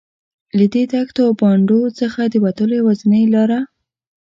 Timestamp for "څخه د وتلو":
1.99-2.73